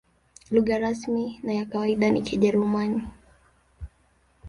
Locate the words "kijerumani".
2.21-3.07